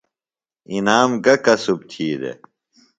[0.73, 2.37] انعام گہ کسُب تھی دےۡ؟